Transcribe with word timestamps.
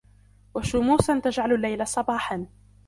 و 0.55 0.61
شموسا 0.61 1.19
تجعل 1.19 1.53
الليل 1.53 1.87
صباحا 1.87 2.45